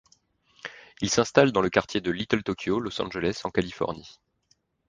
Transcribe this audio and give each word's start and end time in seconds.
Il 1.01 1.11
s'installe 1.11 1.51
dans 1.51 1.61
le 1.61 1.69
quartier 1.69 2.01
de 2.01 2.09
Little 2.09 2.41
Tokyo, 2.41 2.79
Los 2.79 2.99
Angeles 3.03 3.41
en 3.43 3.51
Californie. 3.51 4.19